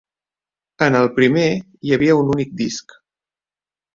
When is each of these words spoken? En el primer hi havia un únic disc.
En 0.85 0.95
el 0.99 1.09
primer 1.19 1.43
hi 1.89 1.93
havia 1.97 2.17
un 2.23 2.33
únic 2.37 2.57
disc. 2.65 2.97